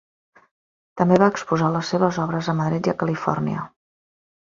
[1.01, 3.67] També va exposar les seves obres a Madrid i a Califòrnia.